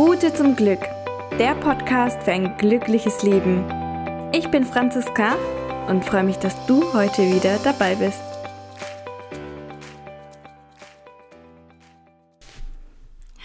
Route 0.00 0.32
zum 0.32 0.56
Glück, 0.56 0.80
der 1.38 1.54
Podcast 1.56 2.22
für 2.22 2.32
ein 2.32 2.56
glückliches 2.56 3.22
Leben. 3.22 3.62
Ich 4.32 4.48
bin 4.48 4.64
Franziska 4.64 5.36
und 5.88 6.06
freue 6.06 6.22
mich, 6.22 6.36
dass 6.36 6.64
du 6.64 6.94
heute 6.94 7.20
wieder 7.20 7.58
dabei 7.58 7.96
bist. 7.96 8.22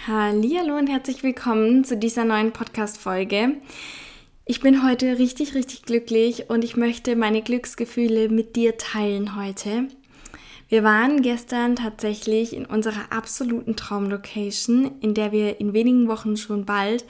Hallo 0.08 0.78
und 0.78 0.88
herzlich 0.88 1.24
willkommen 1.24 1.84
zu 1.84 1.98
dieser 1.98 2.24
neuen 2.24 2.54
Podcast 2.54 3.00
Folge. 3.00 3.56
Ich 4.46 4.62
bin 4.62 4.88
heute 4.88 5.20
richtig 5.20 5.56
richtig 5.56 5.84
glücklich 5.84 6.50
und 6.50 6.64
ich 6.64 6.78
möchte 6.78 7.18
meine 7.18 7.42
Glücksgefühle 7.42 8.30
mit 8.30 8.56
dir 8.56 8.78
teilen 8.78 9.36
heute. 9.36 9.90
Wir 10.68 10.84
waren 10.84 11.22
gestern 11.22 11.76
tatsächlich 11.76 12.56
in 12.56 12.66
unserer 12.66 13.12
absoluten 13.12 13.76
Traumlocation, 13.76 15.00
in 15.00 15.14
der 15.14 15.32
wir 15.32 15.60
in 15.60 15.74
wenigen 15.74 16.08
Wochen 16.08 16.38
schon 16.38 16.66
bald 16.66 17.06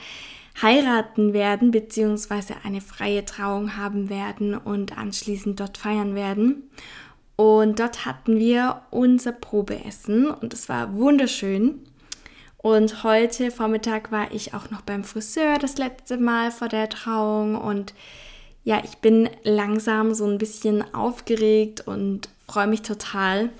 heiraten 0.61 1.34
werden, 1.34 1.71
beziehungsweise 1.71 2.55
eine 2.63 2.81
freie 2.81 3.23
Trauung 3.25 3.77
haben 3.77 4.09
werden 4.09 4.55
und 4.55 4.97
anschließend 4.97 5.59
dort 5.59 5.77
feiern 5.77 6.16
werden. 6.16 6.70
Und 7.38 7.80
dort 7.80 8.05
hatten 8.05 8.39
wir 8.39 8.81
unser 8.91 9.33
Probeessen 9.33 10.30
und 10.30 10.53
es 10.53 10.69
war 10.69 10.94
wunderschön. 10.94 11.80
Und 12.58 13.03
heute 13.03 13.52
Vormittag 13.52 14.11
war 14.11 14.31
ich 14.31 14.53
auch 14.53 14.72
noch 14.72 14.81
beim 14.81 15.03
Friseur 15.03 15.58
das 15.59 15.77
letzte 15.77 16.17
Mal 16.17 16.52
vor 16.52 16.67
der 16.67 16.89
Trauung 16.89 17.55
und 17.55 17.94
ja, 18.65 18.81
ich 18.83 18.97
bin 18.97 19.29
langsam 19.43 20.13
so 20.13 20.25
ein 20.25 20.39
bisschen 20.39 20.93
aufgeregt 20.93 21.87
und 21.87 22.29
freue 22.47 22.67
mich 22.67 22.81
total. 22.81 23.51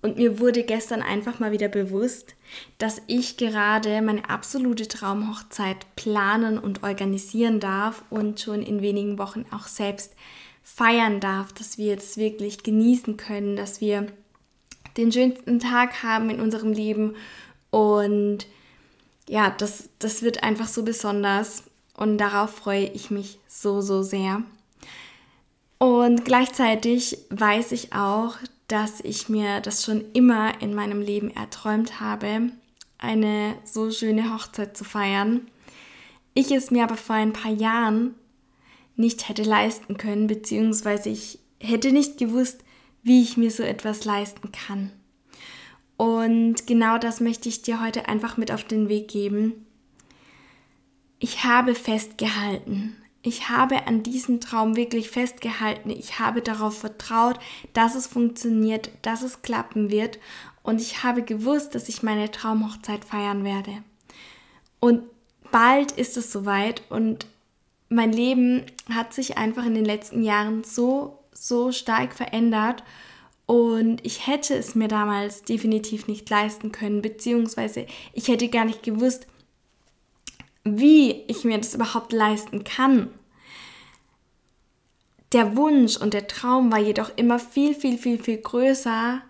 Und 0.00 0.16
mir 0.16 0.40
wurde 0.40 0.62
gestern 0.62 1.02
einfach 1.02 1.38
mal 1.38 1.52
wieder 1.52 1.68
bewusst, 1.68 2.34
dass 2.78 3.02
ich 3.08 3.36
gerade 3.36 4.00
meine 4.00 4.30
absolute 4.30 4.88
Traumhochzeit 4.88 5.94
planen 5.96 6.58
und 6.58 6.82
organisieren 6.82 7.60
darf 7.60 8.02
und 8.08 8.40
schon 8.40 8.62
in 8.62 8.80
wenigen 8.80 9.18
Wochen 9.18 9.44
auch 9.50 9.66
selbst 9.66 10.14
feiern 10.62 11.20
darf, 11.20 11.52
dass 11.52 11.76
wir 11.76 11.96
es 11.98 12.16
wirklich 12.16 12.62
genießen 12.62 13.18
können, 13.18 13.54
dass 13.54 13.82
wir 13.82 14.06
den 14.96 15.12
schönsten 15.12 15.58
Tag 15.58 16.02
haben 16.02 16.30
in 16.30 16.40
unserem 16.40 16.72
Leben 16.72 17.16
und 17.70 18.46
ja, 19.28 19.50
das, 19.50 19.90
das 19.98 20.22
wird 20.22 20.42
einfach 20.42 20.68
so 20.68 20.84
besonders 20.84 21.64
und 21.98 22.18
darauf 22.18 22.54
freue 22.54 22.86
ich 22.86 23.10
mich 23.10 23.40
so, 23.48 23.80
so 23.80 24.02
sehr. 24.02 24.42
Und 25.78 26.24
gleichzeitig 26.24 27.18
weiß 27.30 27.72
ich 27.72 27.92
auch, 27.92 28.36
dass 28.68 29.00
ich 29.00 29.28
mir 29.28 29.60
das 29.60 29.84
schon 29.84 30.04
immer 30.12 30.60
in 30.62 30.74
meinem 30.74 31.00
Leben 31.00 31.34
erträumt 31.34 32.00
habe, 32.00 32.50
eine 32.98 33.54
so 33.64 33.90
schöne 33.90 34.32
Hochzeit 34.32 34.76
zu 34.76 34.84
feiern. 34.84 35.48
Ich 36.34 36.52
es 36.52 36.70
mir 36.70 36.84
aber 36.84 36.96
vor 36.96 37.16
ein 37.16 37.32
paar 37.32 37.52
Jahren 37.52 38.14
nicht 38.94 39.28
hätte 39.28 39.42
leisten 39.42 39.96
können, 39.96 40.26
beziehungsweise 40.26 41.08
ich 41.08 41.40
hätte 41.58 41.92
nicht 41.92 42.18
gewusst, 42.18 42.64
wie 43.02 43.22
ich 43.22 43.36
mir 43.36 43.50
so 43.50 43.62
etwas 43.62 44.04
leisten 44.04 44.52
kann. 44.52 44.92
Und 45.96 46.66
genau 46.68 46.98
das 46.98 47.20
möchte 47.20 47.48
ich 47.48 47.62
dir 47.62 47.82
heute 47.82 48.08
einfach 48.08 48.36
mit 48.36 48.52
auf 48.52 48.62
den 48.62 48.88
Weg 48.88 49.08
geben. 49.08 49.66
Ich 51.18 51.44
habe 51.44 51.74
festgehalten 51.74 52.96
ich 53.22 53.48
habe 53.48 53.86
an 53.86 54.02
diesem 54.02 54.40
Traum 54.40 54.76
wirklich 54.76 55.10
festgehalten. 55.10 55.90
Ich 55.90 56.18
habe 56.18 56.40
darauf 56.40 56.78
vertraut, 56.78 57.38
dass 57.72 57.94
es 57.94 58.06
funktioniert, 58.06 58.90
dass 59.02 59.22
es 59.22 59.42
klappen 59.42 59.90
wird. 59.90 60.18
Und 60.62 60.80
ich 60.80 61.02
habe 61.02 61.22
gewusst, 61.22 61.74
dass 61.74 61.88
ich 61.88 62.02
meine 62.02 62.30
Traumhochzeit 62.30 63.04
feiern 63.04 63.44
werde. 63.44 63.82
Und 64.80 65.02
bald 65.50 65.92
ist 65.92 66.16
es 66.16 66.30
soweit 66.30 66.82
und 66.90 67.26
mein 67.88 68.12
Leben 68.12 68.64
hat 68.88 69.12
sich 69.14 69.36
einfach 69.36 69.64
in 69.64 69.74
den 69.74 69.84
letzten 69.84 70.22
Jahren 70.22 70.62
so, 70.62 71.18
so 71.32 71.72
stark 71.72 72.14
verändert. 72.14 72.84
Und 73.46 74.04
ich 74.04 74.26
hätte 74.26 74.54
es 74.54 74.74
mir 74.74 74.88
damals 74.88 75.42
definitiv 75.42 76.06
nicht 76.06 76.28
leisten 76.30 76.70
können, 76.70 77.02
beziehungsweise 77.02 77.86
ich 78.12 78.28
hätte 78.28 78.48
gar 78.48 78.66
nicht 78.66 78.82
gewusst, 78.82 79.26
wie 80.64 81.22
ich 81.28 81.44
mir 81.44 81.58
das 81.58 81.74
überhaupt 81.74 82.12
leisten 82.12 82.64
kann. 82.64 83.10
Der 85.32 85.56
Wunsch 85.56 85.96
und 85.96 86.14
der 86.14 86.26
Traum 86.26 86.72
war 86.72 86.78
jedoch 86.78 87.10
immer 87.16 87.38
viel, 87.38 87.74
viel, 87.74 87.98
viel, 87.98 88.22
viel 88.22 88.38
größer 88.38 89.20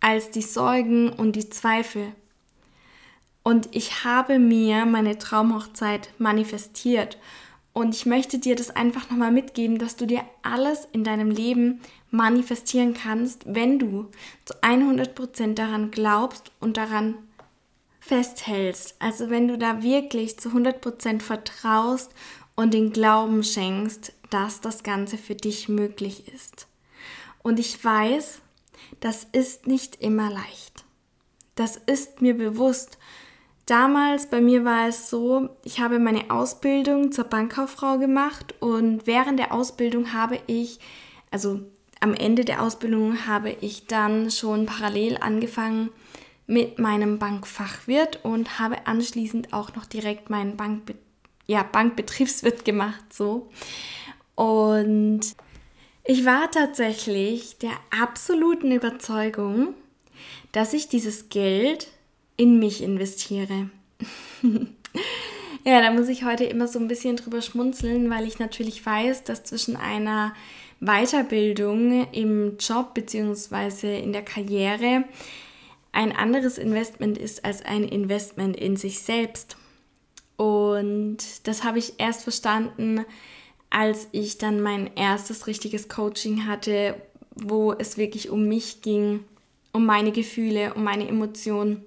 als 0.00 0.30
die 0.30 0.42
Sorgen 0.42 1.10
und 1.10 1.36
die 1.36 1.48
Zweifel. 1.48 2.12
Und 3.44 3.68
ich 3.70 4.04
habe 4.04 4.40
mir 4.40 4.86
meine 4.86 5.18
Traumhochzeit 5.18 6.10
manifestiert. 6.18 7.16
Und 7.72 7.94
ich 7.94 8.06
möchte 8.06 8.38
dir 8.38 8.56
das 8.56 8.70
einfach 8.70 9.08
nochmal 9.10 9.30
mitgeben, 9.30 9.78
dass 9.78 9.94
du 9.94 10.06
dir 10.06 10.22
alles 10.42 10.88
in 10.92 11.04
deinem 11.04 11.30
Leben 11.30 11.80
manifestieren 12.10 12.94
kannst, 12.94 13.42
wenn 13.46 13.78
du 13.78 14.10
zu 14.46 14.54
100% 14.62 15.54
daran 15.54 15.90
glaubst 15.92 16.50
und 16.58 16.76
daran 16.76 17.16
festhältst. 18.06 18.94
Also 19.00 19.30
wenn 19.30 19.48
du 19.48 19.58
da 19.58 19.82
wirklich 19.82 20.38
zu 20.38 20.50
100% 20.50 21.20
vertraust 21.20 22.12
und 22.54 22.72
den 22.72 22.92
Glauben 22.92 23.42
schenkst, 23.42 24.12
dass 24.30 24.60
das 24.60 24.84
Ganze 24.84 25.18
für 25.18 25.34
dich 25.34 25.68
möglich 25.68 26.32
ist. 26.32 26.68
Und 27.42 27.58
ich 27.58 27.82
weiß, 27.82 28.40
das 29.00 29.26
ist 29.32 29.66
nicht 29.66 30.00
immer 30.00 30.30
leicht. 30.30 30.84
Das 31.56 31.76
ist 31.76 32.22
mir 32.22 32.34
bewusst. 32.34 32.98
Damals 33.66 34.30
bei 34.30 34.40
mir 34.40 34.64
war 34.64 34.86
es 34.86 35.10
so, 35.10 35.48
ich 35.64 35.80
habe 35.80 35.98
meine 35.98 36.30
Ausbildung 36.30 37.10
zur 37.10 37.24
Bankkauffrau 37.24 37.98
gemacht 37.98 38.54
und 38.60 39.08
während 39.08 39.40
der 39.40 39.52
Ausbildung 39.52 40.12
habe 40.12 40.38
ich, 40.46 40.78
also 41.32 41.60
am 41.98 42.14
Ende 42.14 42.44
der 42.44 42.62
Ausbildung 42.62 43.26
habe 43.26 43.50
ich 43.50 43.86
dann 43.86 44.30
schon 44.30 44.66
parallel 44.66 45.16
angefangen 45.16 45.90
mit 46.46 46.78
meinem 46.78 47.18
Bankfachwirt 47.18 48.24
und 48.24 48.58
habe 48.58 48.86
anschließend 48.86 49.52
auch 49.52 49.74
noch 49.74 49.84
direkt 49.84 50.30
meinen 50.30 50.56
Bankbe 50.56 50.94
ja, 51.46 51.62
Bankbetriebswirt 51.62 52.64
gemacht 52.64 53.12
so. 53.12 53.48
Und 54.34 55.20
ich 56.04 56.24
war 56.24 56.50
tatsächlich 56.50 57.58
der 57.58 57.72
absoluten 58.00 58.72
Überzeugung, 58.72 59.74
dass 60.52 60.72
ich 60.72 60.88
dieses 60.88 61.28
Geld 61.28 61.88
in 62.36 62.58
mich 62.58 62.82
investiere. 62.82 63.70
ja, 65.64 65.80
da 65.80 65.90
muss 65.92 66.08
ich 66.08 66.24
heute 66.24 66.44
immer 66.44 66.68
so 66.68 66.78
ein 66.78 66.88
bisschen 66.88 67.16
drüber 67.16 67.42
schmunzeln, 67.42 68.10
weil 68.10 68.26
ich 68.26 68.38
natürlich 68.38 68.84
weiß, 68.84 69.24
dass 69.24 69.44
zwischen 69.44 69.76
einer 69.76 70.34
Weiterbildung 70.80 72.12
im 72.12 72.58
Job 72.58 72.94
bzw. 72.94 73.98
in 74.00 74.12
der 74.12 74.22
Karriere 74.22 75.04
ein 75.96 76.14
anderes 76.14 76.58
Investment 76.58 77.16
ist 77.16 77.46
als 77.46 77.64
ein 77.64 77.82
Investment 77.82 78.54
in 78.54 78.76
sich 78.76 79.00
selbst. 79.00 79.56
Und 80.36 81.16
das 81.44 81.64
habe 81.64 81.78
ich 81.78 81.94
erst 81.96 82.22
verstanden, 82.22 83.06
als 83.70 84.06
ich 84.12 84.36
dann 84.36 84.60
mein 84.60 84.90
erstes 84.94 85.46
richtiges 85.46 85.88
Coaching 85.88 86.46
hatte, 86.46 87.00
wo 87.34 87.72
es 87.72 87.96
wirklich 87.96 88.28
um 88.28 88.46
mich 88.46 88.82
ging, 88.82 89.24
um 89.72 89.86
meine 89.86 90.12
Gefühle, 90.12 90.74
um 90.74 90.84
meine 90.84 91.08
Emotionen, 91.08 91.82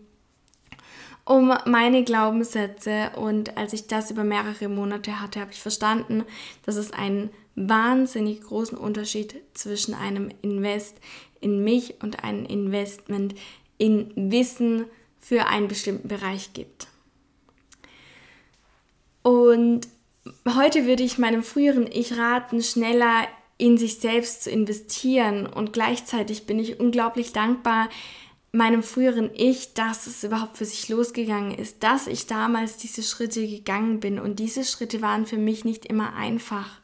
um 1.23 1.53
meine 1.67 2.03
Glaubenssätze. 2.03 3.11
Und 3.15 3.57
als 3.57 3.73
ich 3.73 3.85
das 3.85 4.09
über 4.09 4.23
mehrere 4.23 4.69
Monate 4.69 5.21
hatte, 5.21 5.39
habe 5.39 5.51
ich 5.51 5.61
verstanden, 5.61 6.25
dass 6.65 6.77
es 6.77 6.91
einen 6.91 7.29
wahnsinnig 7.53 8.41
großen 8.41 8.77
Unterschied 8.77 9.35
zwischen 9.53 9.93
einem 9.93 10.31
Invest 10.41 10.97
in 11.41 11.63
mich 11.63 12.01
und 12.01 12.23
einem 12.23 12.45
Investment 12.45 13.35
in 13.79 14.31
Wissen 14.31 14.85
für 15.19 15.47
einen 15.47 15.67
bestimmten 15.67 16.07
Bereich 16.07 16.53
gibt. 16.53 16.87
Und 19.23 19.87
heute 20.47 20.85
würde 20.85 21.03
ich 21.03 21.17
meinem 21.17 21.41
früheren 21.41 21.87
Ich 21.91 22.17
raten, 22.17 22.61
schneller 22.61 23.27
in 23.57 23.77
sich 23.77 23.97
selbst 23.97 24.43
zu 24.43 24.51
investieren. 24.51 25.47
Und 25.47 25.73
gleichzeitig 25.73 26.45
bin 26.45 26.59
ich 26.59 26.79
unglaublich 26.79 27.33
dankbar 27.33 27.89
meinem 28.51 28.81
früheren 28.81 29.29
Ich, 29.35 29.73
dass 29.73 30.07
es 30.07 30.23
überhaupt 30.23 30.57
für 30.57 30.65
sich 30.65 30.89
losgegangen 30.89 31.53
ist, 31.53 31.83
dass 31.83 32.07
ich 32.07 32.25
damals 32.25 32.77
diese 32.77 33.03
Schritte 33.03 33.47
gegangen 33.47 33.99
bin. 33.99 34.19
Und 34.19 34.39
diese 34.39 34.63
Schritte 34.63 35.01
waren 35.01 35.25
für 35.25 35.37
mich 35.37 35.65
nicht 35.65 35.85
immer 35.85 36.13
einfach 36.15 36.79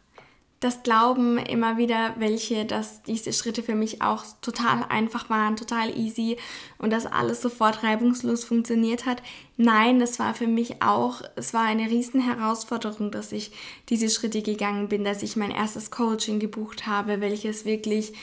das 0.60 0.84
glauben 0.84 1.38
immer 1.38 1.78
wieder 1.78 2.16
welche, 2.18 2.66
dass 2.66 3.04
diese 3.04 3.34
Schritte 3.34 3.62
für 3.62 3.76
mich 3.76 4.02
auch 4.02 4.24
total 4.42 4.84
einfach 4.90 5.30
waren, 5.30 5.56
total 5.56 5.96
easy 5.98 6.38
und 6.78 6.92
dass 6.92 7.06
alles 7.06 7.42
sofort 7.42 7.84
reibungslos 7.84 8.44
funktioniert 8.44 9.06
hat. 9.06 9.22
Nein, 9.58 10.00
das 10.00 10.18
war 10.18 10.34
für 10.34 10.48
mich 10.48 10.82
auch, 10.82 11.22
es 11.36 11.54
war 11.54 11.64
eine 11.64 11.90
riesen 11.90 12.22
Herausforderung, 12.22 13.12
dass 13.12 13.32
ich 13.32 13.52
diese 13.90 14.10
Schritte 14.10 14.42
gegangen 14.42 14.88
bin, 14.88 15.04
dass 15.04 15.24
ich 15.24 15.36
mein 15.36 15.52
erstes 15.52 15.92
Coaching 15.92 16.40
gebucht 16.40 16.88
habe, 16.88 17.22
welches 17.22 17.66
wirklich, 17.66 18.14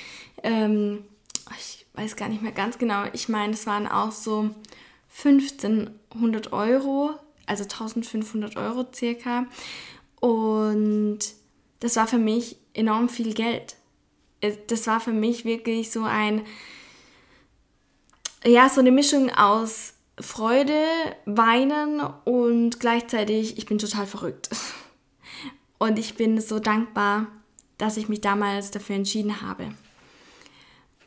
ähm, 0.43 1.05
ich 1.59 1.87
weiß 1.95 2.17
gar 2.17 2.29
nicht 2.29 2.43
mehr 2.43 2.53
ganz 2.53 2.79
genau, 2.79 3.05
ich 3.13 3.29
meine, 3.29 3.53
es 3.53 3.67
waren 3.67 3.87
auch 3.87 4.13
so 4.13 4.51
1500 5.17 6.53
Euro 6.53 7.15
also 7.47 7.65
1500 7.65 8.57
Euro 8.57 8.87
circa. 8.95 9.47
Und 10.21 11.19
das 11.83 11.97
war 11.97 12.07
für 12.07 12.19
mich 12.19 12.57
enorm 12.75 13.09
viel 13.09 13.35
Geld. 13.35 13.75
Das 14.69 14.87
war 14.87 15.01
für 15.01 15.13
mich 15.13 15.45
wirklich 15.45 15.91
so 15.91 16.05
ein, 16.05 16.43
ja, 18.45 18.69
so 18.69 18.81
eine 18.81 18.93
Mischung 18.93 19.31
aus 19.31 19.95
Freude, 20.21 20.81
Weinen 21.27 22.01
und 22.25 22.79
gleichzeitig, 22.79 23.59
ich 23.59 23.67
bin 23.67 23.79
total 23.79 24.07
verrückt. 24.07 24.49
Und 25.79 25.99
ich 25.99 26.15
bin 26.15 26.41
so 26.41 26.61
dankbar, 26.61 27.27
dass 27.77 27.97
ich 27.97 28.09
mich 28.09 28.21
damals 28.21 28.71
dafür 28.71 28.95
entschieden 28.95 29.41
habe. 29.41 29.75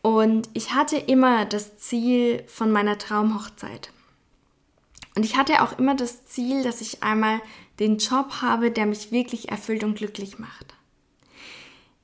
Und 0.01 0.49
ich 0.51 0.73
hatte 0.73 0.97
immer 0.97 1.45
das 1.45 1.77
Ziel 1.77 2.43
von 2.47 2.73
meiner 2.73 2.97
Traumhochzeit. 2.97 3.89
Und 5.15 5.23
ich 5.23 5.37
hatte 5.37 5.63
auch 5.63 5.79
immer 5.79 5.95
das 5.95 6.25
Ziel, 6.25 6.61
dass 6.61 6.81
ich 6.81 7.01
einmal 7.03 7.39
den 7.79 7.97
Job 7.97 8.41
habe, 8.41 8.71
der 8.71 8.85
mich 8.85 9.11
wirklich 9.11 9.49
erfüllt 9.49 9.83
und 9.83 9.95
glücklich 9.95 10.39
macht. 10.39 10.73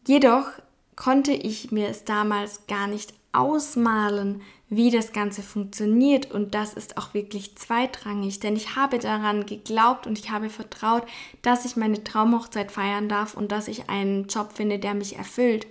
Jedoch 0.07 0.47
konnte 0.95 1.31
ich 1.31 1.71
mir 1.71 1.87
es 1.87 2.03
damals 2.03 2.67
gar 2.67 2.87
nicht 2.87 3.13
ausmalen, 3.33 4.41
wie 4.69 4.89
das 4.89 5.11
Ganze 5.11 5.43
funktioniert 5.43 6.31
und 6.31 6.55
das 6.55 6.73
ist 6.73 6.97
auch 6.97 7.13
wirklich 7.13 7.55
zweitrangig, 7.57 8.39
denn 8.39 8.55
ich 8.55 8.75
habe 8.77 8.99
daran 8.99 9.45
geglaubt 9.45 10.07
und 10.07 10.17
ich 10.17 10.31
habe 10.31 10.49
vertraut, 10.49 11.03
dass 11.41 11.65
ich 11.65 11.75
meine 11.75 12.03
Traumhochzeit 12.03 12.71
feiern 12.71 13.09
darf 13.09 13.33
und 13.33 13.51
dass 13.51 13.67
ich 13.67 13.89
einen 13.89 14.27
Job 14.27 14.53
finde, 14.53 14.79
der 14.79 14.93
mich 14.93 15.17
erfüllt. 15.17 15.67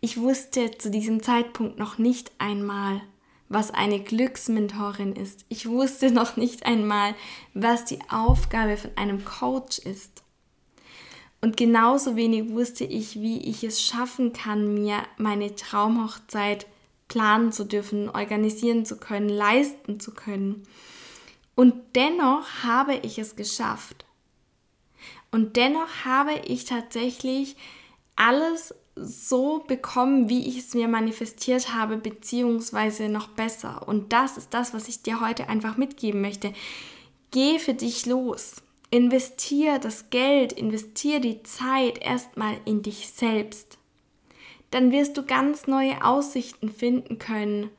Ich 0.00 0.18
wusste 0.18 0.76
zu 0.78 0.90
diesem 0.90 1.22
Zeitpunkt 1.22 1.78
noch 1.78 1.98
nicht 1.98 2.32
einmal, 2.38 3.02
was 3.48 3.70
eine 3.70 4.00
Glücksmentorin 4.00 5.14
ist. 5.14 5.44
Ich 5.48 5.68
wusste 5.68 6.10
noch 6.10 6.36
nicht 6.36 6.66
einmal, 6.66 7.14
was 7.52 7.84
die 7.84 7.98
Aufgabe 8.08 8.76
von 8.76 8.90
einem 8.96 9.24
Coach 9.24 9.78
ist. 9.78 10.22
Und 11.40 11.56
genauso 11.56 12.16
wenig 12.16 12.50
wusste 12.50 12.84
ich, 12.84 13.16
wie 13.16 13.38
ich 13.38 13.64
es 13.64 13.82
schaffen 13.82 14.32
kann, 14.32 14.72
mir 14.72 15.02
meine 15.18 15.54
Traumhochzeit 15.54 16.66
planen 17.08 17.52
zu 17.52 17.64
dürfen, 17.64 18.08
organisieren 18.08 18.86
zu 18.86 18.96
können, 18.96 19.28
leisten 19.28 20.00
zu 20.00 20.14
können. 20.14 20.62
Und 21.54 21.74
dennoch 21.94 22.46
habe 22.62 22.94
ich 23.02 23.18
es 23.18 23.36
geschafft. 23.36 24.06
Und 25.30 25.56
dennoch 25.56 26.04
habe 26.04 26.32
ich 26.46 26.64
tatsächlich 26.64 27.56
alles 28.16 28.74
so 28.96 29.64
bekommen, 29.66 30.28
wie 30.28 30.46
ich 30.48 30.58
es 30.58 30.74
mir 30.74 30.88
manifestiert 30.88 31.74
habe, 31.74 31.96
beziehungsweise 31.96 33.08
noch 33.08 33.28
besser. 33.28 33.86
Und 33.86 34.12
das 34.12 34.36
ist 34.36 34.54
das, 34.54 34.72
was 34.72 34.88
ich 34.88 35.02
dir 35.02 35.20
heute 35.20 35.48
einfach 35.48 35.76
mitgeben 35.76 36.20
möchte. 36.20 36.52
Geh 37.30 37.58
für 37.58 37.74
dich 37.74 38.06
los. 38.06 38.56
Investier 38.90 39.80
das 39.80 40.10
Geld, 40.10 40.52
investier 40.52 41.18
die 41.18 41.42
Zeit 41.42 41.98
erstmal 41.98 42.56
in 42.64 42.82
dich 42.82 43.08
selbst. 43.08 43.78
Dann 44.70 44.92
wirst 44.92 45.16
du 45.16 45.24
ganz 45.24 45.66
neue 45.66 46.04
Aussichten 46.04 46.68
finden 46.68 47.18
können. 47.18 47.70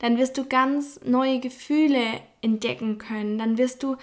Dann 0.00 0.18
wirst 0.18 0.38
du 0.38 0.44
ganz 0.46 1.00
neue 1.04 1.38
Gefühle 1.38 2.02
entdecken 2.42 2.98
können. 2.98 3.38
Dann 3.38 3.58
wirst 3.58 3.82
du 3.84 3.96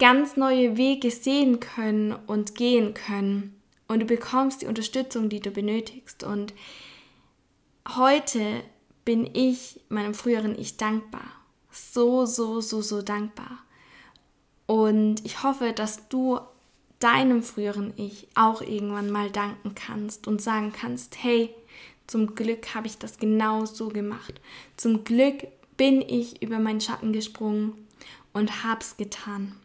ganz 0.00 0.36
neue 0.36 0.76
Wege 0.76 1.10
sehen 1.10 1.60
können 1.60 2.16
und 2.26 2.54
gehen 2.56 2.94
können 2.94 3.59
und 3.90 3.98
du 3.98 4.06
bekommst 4.06 4.62
die 4.62 4.66
Unterstützung, 4.66 5.28
die 5.28 5.40
du 5.40 5.50
benötigst. 5.50 6.22
Und 6.22 6.54
heute 7.96 8.62
bin 9.04 9.28
ich 9.34 9.80
meinem 9.88 10.14
früheren 10.14 10.56
Ich 10.56 10.76
dankbar. 10.76 11.28
So, 11.72 12.24
so, 12.24 12.60
so, 12.60 12.82
so 12.82 13.02
dankbar. 13.02 13.58
Und 14.66 15.26
ich 15.26 15.42
hoffe, 15.42 15.72
dass 15.72 16.08
du 16.08 16.38
deinem 17.00 17.42
früheren 17.42 17.92
Ich 17.96 18.28
auch 18.36 18.62
irgendwann 18.62 19.10
mal 19.10 19.28
danken 19.28 19.74
kannst 19.74 20.28
und 20.28 20.40
sagen 20.40 20.72
kannst, 20.72 21.24
hey, 21.24 21.52
zum 22.06 22.36
Glück 22.36 22.76
habe 22.76 22.86
ich 22.86 22.96
das 22.96 23.18
genau 23.18 23.64
so 23.64 23.88
gemacht. 23.88 24.40
Zum 24.76 25.02
Glück 25.02 25.48
bin 25.76 26.00
ich 26.00 26.42
über 26.42 26.60
meinen 26.60 26.80
Schatten 26.80 27.12
gesprungen 27.12 27.88
und 28.32 28.62
hab's 28.62 28.96
getan. 28.96 29.56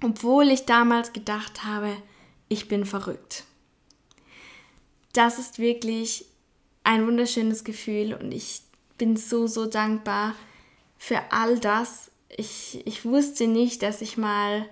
Obwohl 0.00 0.46
ich 0.46 0.64
damals 0.64 1.12
gedacht 1.12 1.64
habe, 1.64 1.96
ich 2.48 2.68
bin 2.68 2.86
verrückt 2.86 3.47
das 5.12 5.38
ist 5.38 5.58
wirklich 5.58 6.26
ein 6.84 7.06
wunderschönes 7.06 7.64
Gefühl 7.64 8.14
und 8.14 8.32
ich 8.32 8.62
bin 8.96 9.16
so, 9.16 9.46
so 9.46 9.66
dankbar 9.66 10.34
für 10.96 11.20
all 11.30 11.58
das. 11.58 12.10
Ich, 12.28 12.82
ich 12.86 13.04
wusste 13.04 13.46
nicht, 13.46 13.82
dass 13.82 14.02
ich 14.02 14.16
mal 14.16 14.68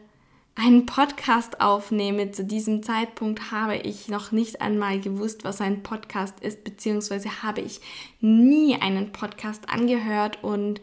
einen 0.56 0.86
Podcast 0.86 1.60
aufnehme. 1.60 2.32
Zu 2.32 2.44
diesem 2.44 2.82
Zeitpunkt 2.82 3.50
habe 3.50 3.76
ich 3.76 4.08
noch 4.08 4.32
nicht 4.32 4.60
einmal 4.60 5.00
gewusst, 5.00 5.44
was 5.44 5.60
ein 5.60 5.82
Podcast 5.82 6.40
ist, 6.40 6.64
beziehungsweise 6.64 7.42
habe 7.42 7.60
ich 7.60 7.80
nie 8.20 8.74
einen 8.80 9.12
Podcast 9.12 9.68
angehört 9.68 10.42
und 10.42 10.80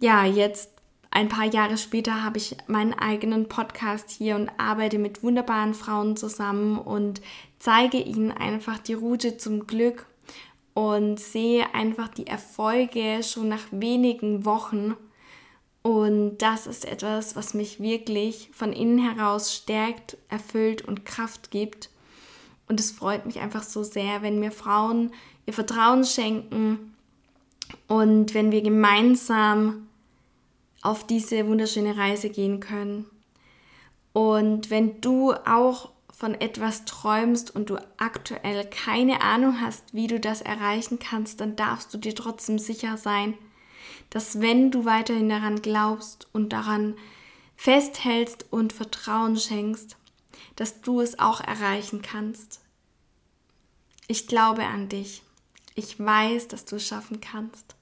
ja, 0.00 0.24
jetzt 0.24 0.70
ein 1.12 1.28
paar 1.28 1.44
Jahre 1.44 1.76
später 1.76 2.24
habe 2.24 2.38
ich 2.38 2.56
meinen 2.68 2.94
eigenen 2.94 3.46
Podcast 3.46 4.08
hier 4.08 4.34
und 4.34 4.48
arbeite 4.56 4.98
mit 4.98 5.22
wunderbaren 5.22 5.74
Frauen 5.74 6.16
zusammen 6.16 6.78
und 6.78 7.20
zeige 7.58 7.98
ihnen 7.98 8.32
einfach 8.32 8.78
die 8.78 8.94
Route 8.94 9.36
zum 9.36 9.66
Glück 9.66 10.06
und 10.72 11.20
sehe 11.20 11.74
einfach 11.74 12.08
die 12.08 12.26
Erfolge 12.26 13.20
schon 13.22 13.50
nach 13.50 13.64
wenigen 13.70 14.46
Wochen. 14.46 14.96
Und 15.82 16.38
das 16.38 16.66
ist 16.66 16.86
etwas, 16.86 17.36
was 17.36 17.52
mich 17.52 17.78
wirklich 17.78 18.48
von 18.54 18.72
innen 18.72 18.98
heraus 18.98 19.54
stärkt, 19.54 20.16
erfüllt 20.30 20.80
und 20.80 21.04
Kraft 21.04 21.50
gibt. 21.50 21.90
Und 22.68 22.80
es 22.80 22.90
freut 22.90 23.26
mich 23.26 23.40
einfach 23.40 23.64
so 23.64 23.82
sehr, 23.82 24.22
wenn 24.22 24.40
mir 24.40 24.50
Frauen 24.50 25.12
ihr 25.44 25.52
Vertrauen 25.52 26.04
schenken 26.04 26.94
und 27.86 28.32
wenn 28.32 28.50
wir 28.50 28.62
gemeinsam 28.62 29.88
auf 30.82 31.06
diese 31.06 31.46
wunderschöne 31.46 31.96
Reise 31.96 32.28
gehen 32.28 32.60
können. 32.60 33.06
Und 34.12 34.68
wenn 34.68 35.00
du 35.00 35.32
auch 35.32 35.90
von 36.12 36.34
etwas 36.34 36.84
träumst 36.84 37.54
und 37.54 37.70
du 37.70 37.78
aktuell 37.96 38.68
keine 38.68 39.22
Ahnung 39.22 39.60
hast, 39.60 39.94
wie 39.94 40.08
du 40.08 40.20
das 40.20 40.42
erreichen 40.42 40.98
kannst, 40.98 41.40
dann 41.40 41.56
darfst 41.56 41.94
du 41.94 41.98
dir 41.98 42.14
trotzdem 42.14 42.58
sicher 42.58 42.96
sein, 42.96 43.38
dass 44.10 44.40
wenn 44.40 44.70
du 44.70 44.84
weiterhin 44.84 45.28
daran 45.28 45.62
glaubst 45.62 46.28
und 46.32 46.52
daran 46.52 46.94
festhältst 47.56 48.46
und 48.50 48.72
Vertrauen 48.72 49.36
schenkst, 49.36 49.96
dass 50.56 50.82
du 50.82 51.00
es 51.00 51.18
auch 51.18 51.40
erreichen 51.40 52.02
kannst. 52.02 52.60
Ich 54.08 54.26
glaube 54.26 54.64
an 54.64 54.88
dich. 54.88 55.22
Ich 55.74 55.98
weiß, 55.98 56.48
dass 56.48 56.66
du 56.66 56.76
es 56.76 56.86
schaffen 56.86 57.20
kannst 57.20 57.76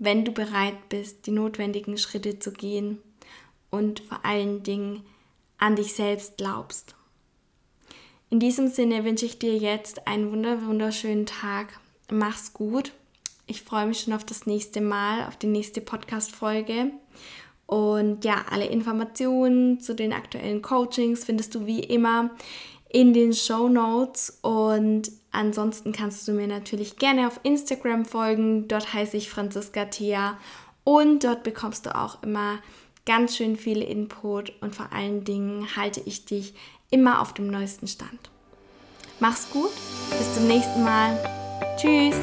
wenn 0.00 0.24
du 0.24 0.32
bereit 0.32 0.88
bist, 0.88 1.26
die 1.26 1.30
notwendigen 1.30 1.98
Schritte 1.98 2.38
zu 2.38 2.52
gehen 2.52 2.98
und 3.70 4.00
vor 4.00 4.24
allen 4.24 4.62
Dingen 4.62 5.04
an 5.58 5.76
dich 5.76 5.92
selbst 5.94 6.38
glaubst. 6.38 6.96
In 8.30 8.40
diesem 8.40 8.68
Sinne 8.68 9.04
wünsche 9.04 9.26
ich 9.26 9.38
dir 9.38 9.56
jetzt 9.56 10.06
einen 10.06 10.32
wunderschönen 10.32 11.26
Tag. 11.26 11.78
Mach's 12.10 12.54
gut. 12.54 12.92
Ich 13.46 13.62
freue 13.62 13.86
mich 13.86 14.00
schon 14.00 14.14
auf 14.14 14.24
das 14.24 14.46
nächste 14.46 14.80
Mal, 14.80 15.26
auf 15.26 15.36
die 15.36 15.48
nächste 15.48 15.80
Podcast-Folge. 15.80 16.92
Und 17.66 18.24
ja, 18.24 18.46
alle 18.48 18.66
Informationen 18.66 19.80
zu 19.80 19.94
den 19.94 20.12
aktuellen 20.12 20.62
Coachings 20.62 21.24
findest 21.24 21.54
du 21.54 21.66
wie 21.66 21.80
immer 21.80 22.30
in 22.88 23.12
den 23.12 23.34
Show 23.34 23.68
Notes. 23.68 24.38
Und 24.40 25.10
ansonsten 25.32 25.92
kannst 25.92 26.26
du 26.26 26.32
mir 26.32 26.46
natürlich 26.46 26.96
gerne 26.96 27.26
auf 27.26 27.40
Instagram 27.42 28.04
folgen. 28.04 28.68
Dort 28.68 28.92
heiße 28.92 29.16
ich 29.16 29.30
Franziska 29.30 29.86
Thea. 29.86 30.38
Und 30.84 31.24
dort 31.24 31.42
bekommst 31.42 31.86
du 31.86 31.94
auch 31.94 32.22
immer 32.22 32.58
ganz 33.06 33.36
schön 33.36 33.56
viel 33.56 33.82
Input 33.82 34.52
und 34.60 34.74
vor 34.74 34.92
allen 34.92 35.24
Dingen 35.24 35.76
halte 35.76 36.00
ich 36.04 36.24
dich 36.26 36.54
immer 36.90 37.20
auf 37.20 37.34
dem 37.34 37.48
neuesten 37.48 37.86
Stand. 37.86 38.30
Mach's 39.20 39.50
gut, 39.50 39.70
bis 40.18 40.34
zum 40.34 40.46
nächsten 40.46 40.84
Mal. 40.84 41.18
Tschüss. 41.76 42.16